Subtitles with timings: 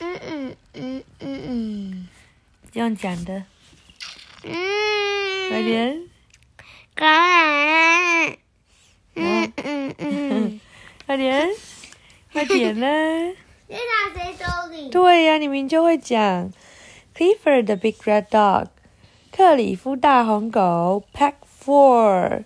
[0.00, 2.08] 嗯嗯嗯嗯嗯
[2.72, 3.44] 用讲的，
[4.44, 6.08] 嗯，快点。
[6.94, 8.36] 感恩。
[9.14, 10.60] 嗯嗯嗯，
[11.06, 11.48] 快点，
[12.32, 12.86] 快点呢！
[13.68, 14.88] 你拿谁手里？
[14.90, 16.50] 对呀、你明明就会讲。
[17.14, 18.68] Clifford the big red dog，
[19.30, 22.44] 克里夫大红狗，Pack four。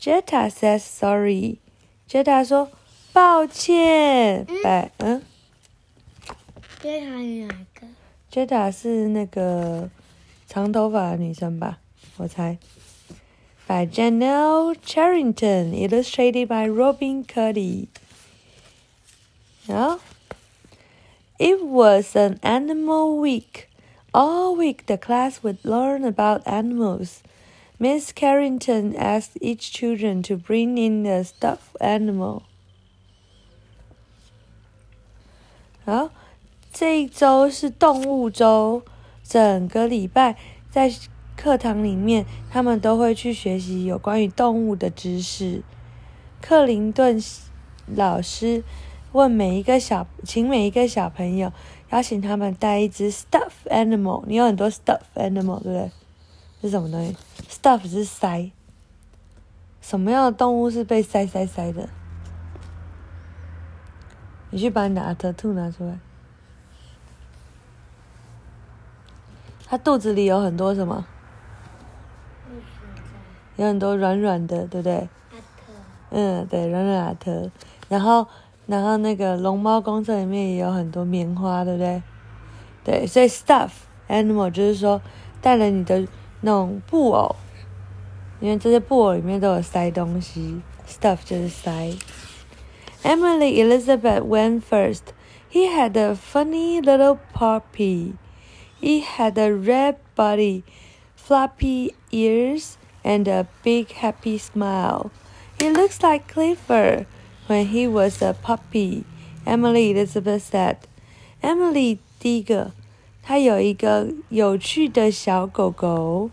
[0.00, 1.58] Jetta says sorry。
[2.08, 2.70] Jetta 说
[3.12, 4.46] 抱歉。
[4.64, 5.22] 拜，嗯
[6.81, 7.87] 这还有哪个？
[8.31, 9.89] ，Jetta 是那个
[10.47, 11.79] 长头发的女生吧？
[12.17, 12.57] 我猜。
[13.67, 17.87] By Janelle Charrington, illustrated by Robin Cuddy.
[19.65, 19.99] 然后
[21.37, 23.67] It was an animal week.
[24.11, 27.23] All week the class would learn about animals.
[27.79, 32.43] Miss Carrington asked each children to bring in a stuffed animal.
[35.85, 36.11] 好，
[36.78, 38.82] 这一周是动物周，
[39.22, 40.36] 整个礼拜
[40.68, 40.92] 在
[41.34, 45.62] 课堂里面，他们都会去学习有关于动物的知识。
[46.42, 47.18] 克林顿
[47.86, 48.62] 老师
[49.12, 51.50] 问每一个小，请每一个小朋友
[51.92, 54.22] 邀请他们带一只 stuff animal。
[54.26, 55.90] 你有很多 stuff animal，对不对？
[56.60, 57.16] 是什么东西
[57.48, 58.50] ？stuff 是塞。
[59.80, 61.88] 什么样的动物是被塞塞塞的？
[64.50, 65.98] 你去把你的阿特兔拿出来。
[69.68, 71.04] 它肚子里有很多什么？
[73.56, 74.94] 有很多软软的，对不对？
[74.94, 75.72] 阿特。
[76.10, 77.50] 嗯，对，软软阿特。
[77.88, 78.26] 然后，
[78.66, 82.02] 然后那个龙猫公厕里面也有很多棉花，对不对？
[82.84, 83.70] 对，所以 stuff
[84.08, 85.00] animal 就是说
[85.40, 86.06] 带了你的
[86.42, 87.34] 那种布偶，
[88.40, 91.96] 因为这些布偶里面都有塞东西，stuff 就是塞。
[93.02, 95.14] Emily Elizabeth went first.
[95.50, 98.12] He had a funny little puppy.
[98.81, 100.63] He had a red body,
[101.15, 105.11] floppy ears, and a big happy smile.
[105.59, 107.05] He looks like Clifford
[107.47, 109.03] when he was a puppy,
[109.45, 110.77] Emily Elizabeth said.
[111.41, 112.71] Emily 第一个，
[113.23, 116.31] 她有一个有趣的小狗狗，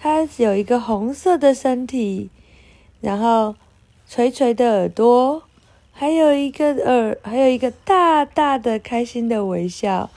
[0.00, 2.30] 它有一个红色的身体，
[3.00, 3.54] 然后
[4.08, 5.42] 垂垂的耳朵，
[5.92, 10.10] 还有一个耳，还有一个大大的开心的微笑。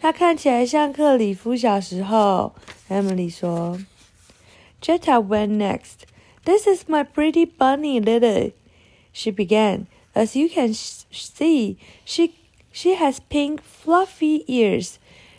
[0.00, 2.52] 它看起来像克里夫小时候。
[2.88, 3.78] Emily 说。
[4.80, 6.06] Jetta went next.
[6.44, 8.52] This is my pretty bunny, Lily.
[9.12, 9.86] She began.
[10.14, 12.32] As you can sh- see, she
[12.72, 14.96] she has pink fluffy ears.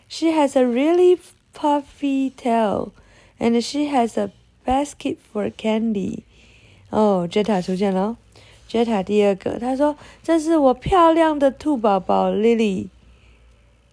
[0.08, 1.18] She has a really
[1.52, 2.92] puffy tail,
[3.38, 4.30] and she has a
[4.64, 6.22] basket for candy.
[6.90, 8.16] 哦，Jetta 出现了哦。
[8.68, 12.88] Jetta 第二个，她说：“这是我漂亮的兔宝宝 Lily。”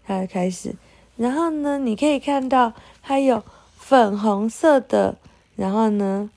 [0.06, 0.76] 它开始，
[1.16, 2.72] 然后呢，你可以看到
[3.02, 3.42] 它有
[3.76, 5.16] 粉红色的，
[5.56, 6.30] 然后呢，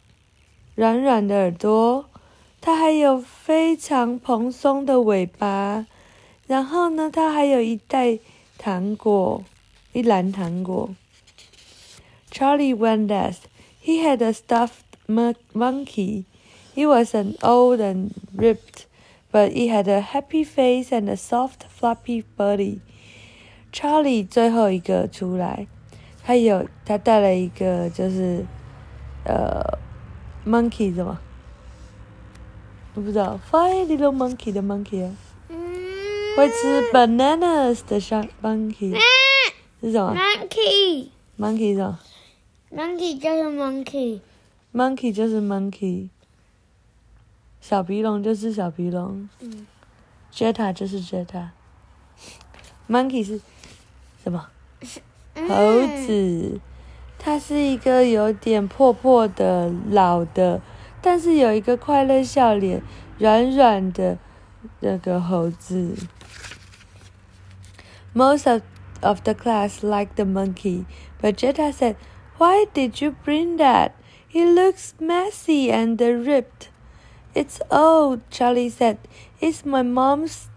[0.76, 2.06] 软软的耳朵，
[2.60, 5.86] 它还有非常蓬松的尾巴，
[6.48, 8.18] 然后呢，它还有一袋
[8.58, 9.44] 糖果，
[9.94, 10.90] 一篮糖果。
[12.32, 13.44] Charlie went last.
[13.84, 16.26] He had a stuffed monkey.
[16.76, 18.86] He was an old and ripped,
[19.32, 22.80] but he had a happy face and a soft, fluffy body.
[23.72, 25.68] Charlie 最后一个出来，
[26.24, 28.44] 他有他带了一个就是
[29.26, 29.62] 呃
[30.46, 31.20] monkey 什么？
[32.96, 35.16] 我不知道，Fine little monkey 的 monkey 啊，
[35.50, 35.58] 嗯。
[36.36, 38.96] 会吃 bananas 的小 monkey
[39.82, 41.10] 是什么 Monkey。
[41.38, 42.00] ？monkey 是什么
[42.72, 44.22] Monkey 就是 monkey。
[44.74, 46.08] ？monkey 就是 monkey，
[47.60, 49.68] 小鼻龙就是小鼻龙嗯。
[50.34, 53.42] ，Jetta 就是 Jetta，monkey 是
[54.29, 54.49] 什么？
[55.49, 56.61] 猴子，
[57.19, 60.61] 它是一个有点破破的、老的，
[61.03, 62.83] 但是有一个快乐笑脸、
[63.19, 64.19] 软软的
[64.81, 65.97] 那个猴子。
[68.15, 68.63] Most of
[69.01, 70.87] of the class liked the monkey,
[71.21, 71.97] but Jetta said,
[72.39, 73.91] "Why did you bring that?
[74.33, 76.69] It looks messy and ripped."
[77.35, 78.99] It's old, Charlie said.
[79.41, 80.49] It's my mom's.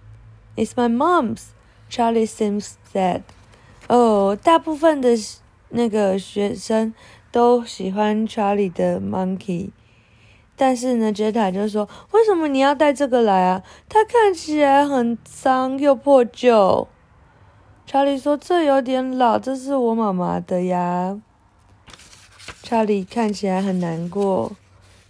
[0.55, 1.53] It's my mom's.
[1.89, 3.23] Charlie Sims said.
[3.92, 5.10] 哦，大部分的
[5.68, 6.94] 那个学生
[7.30, 9.68] 都喜欢 Charlie 的 Monkey，
[10.56, 13.62] 但是呢，Jetta 就说：“为什么你要带这个来啊？
[13.90, 16.88] 它看起来很脏又破旧。”
[17.86, 21.20] Charlie 说：“这有点老，这是我妈妈的呀。”
[22.64, 24.52] Charlie 看起来很难过。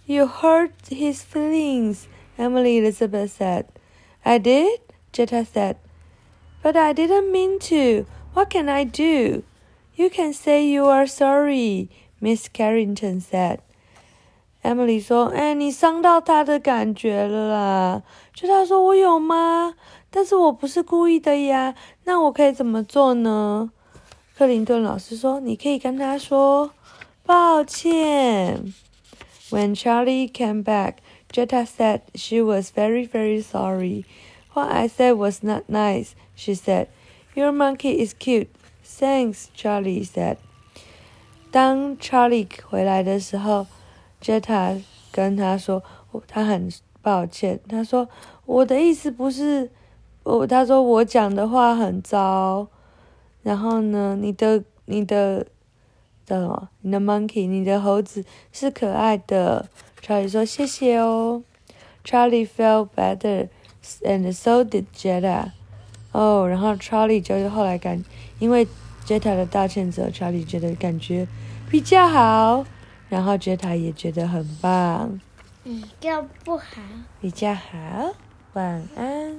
[0.05, 1.99] You hurt his feelings,
[2.37, 3.67] Emily Elizabeth said.
[4.23, 4.81] I did,
[5.13, 5.77] Jetta said.
[6.61, 8.05] But I didn't mean to.
[8.34, 9.42] What can I do?
[9.94, 11.88] You can say you are sorry,
[12.20, 13.58] Miss Carrington said.
[14.62, 18.02] Emily 说：“哎，你伤到他的感觉了啦。”
[18.34, 19.74] 就他说：“我有吗？
[20.10, 21.74] 但是我不是故意的呀。
[22.04, 23.70] 那我可以怎么做呢？”
[24.36, 26.72] 克林顿老师说：“你可以跟他说
[27.24, 28.74] 抱歉。”
[29.50, 30.96] When Charlie came back,
[31.32, 34.04] Jetta said she was very, very sorry.
[34.52, 36.88] What I said was not nice, she said.
[37.35, 38.49] Your monkey is cute.
[38.83, 40.37] Thanks, Charlie said.
[41.51, 43.65] 当 Charlie 回来的时候
[44.21, 44.81] ，Jetta
[45.11, 45.83] 跟他说，
[46.27, 46.71] 他很
[47.01, 47.59] 抱歉。
[47.67, 48.07] 他说
[48.45, 49.71] ：“我的意思不是，
[50.23, 52.67] 我他说我讲的话很糟。
[53.41, 55.47] 然后呢，你的你的
[56.25, 56.69] 叫什么？
[56.81, 59.67] 你的 monkey，你的猴子是可爱的。
[60.01, 61.43] ”Charlie 说：“谢谢哦。
[62.03, 63.49] ”Charlie felt better,
[64.03, 65.51] and so did Jetta.
[66.13, 68.01] 哦，然后 Charlie 就后来感，
[68.39, 68.65] 因为
[69.05, 71.27] Jetta 的道歉之后，Charlie 觉得感觉
[71.69, 72.65] 比较好，
[73.09, 75.19] 然后 Jetta 也觉得很棒，
[75.63, 76.81] 比较不好。
[77.19, 78.13] 比较好。
[78.53, 79.35] 晚安。